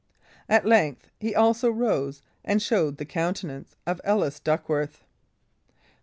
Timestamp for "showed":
2.59-2.97